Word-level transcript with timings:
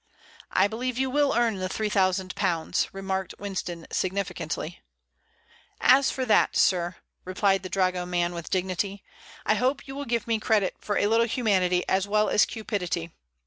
"I 0.49 0.67
believe 0.67 0.97
you 0.97 1.11
will 1.11 1.31
earn 1.35 1.57
the 1.59 1.69
three 1.69 1.87
thousand 1.87 2.33
pounds," 2.33 2.89
remarked 2.91 3.35
Winston, 3.37 3.85
significantly. 3.91 4.81
"As 5.79 6.09
for 6.09 6.25
that, 6.25 6.57
sir," 6.57 6.95
replied 7.23 7.61
the 7.61 7.69
dragoman, 7.69 8.33
with 8.33 8.49
dignity, 8.49 9.03
"I 9.45 9.53
hope 9.53 9.87
you 9.87 9.93
will 9.95 10.05
give 10.05 10.25
me 10.25 10.39
credit 10.39 10.73
for 10.79 10.97
a 10.97 11.05
little 11.05 11.27
humanity 11.27 11.87
as 11.87 12.07
well 12.07 12.29
as 12.29 12.47
cupidity. 12.47 13.11